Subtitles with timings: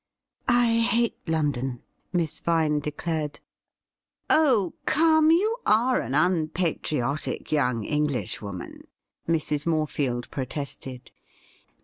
[0.63, 3.39] 'I hate London,' Miss Vine declared.
[4.31, 8.87] 'Oh, come, you are an unpatriotic young English woman,'
[9.29, 9.67] Mrs.
[9.67, 11.11] Morefield protested.